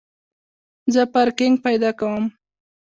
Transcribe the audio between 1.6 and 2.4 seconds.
پیدا کوم